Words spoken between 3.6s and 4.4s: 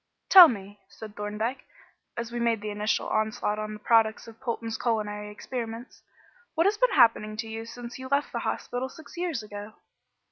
the products of